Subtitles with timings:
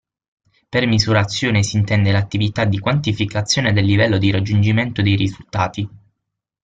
[0.69, 5.87] Per misurazione si intende l'attività di quantificazione del livello di raggiungimento dei risultati.